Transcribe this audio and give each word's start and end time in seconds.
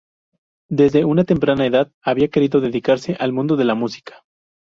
Desde 0.71 1.05
una 1.05 1.25
temprana 1.25 1.67
edad 1.67 1.91
había 2.03 2.29
querido 2.29 2.59
dedicarse 2.59 3.15
al 3.19 3.33
mundo 3.33 3.55
de 3.55 3.65
la 3.65 3.75
música. 3.75 4.23